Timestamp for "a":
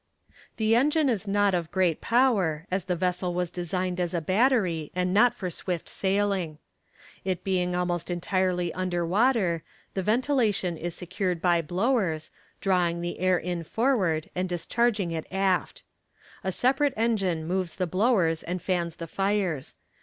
4.15-4.19, 16.43-16.51